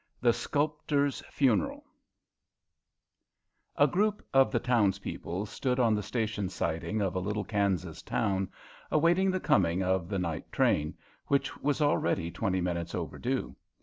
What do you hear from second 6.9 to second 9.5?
of a little Kansas town, awaiting the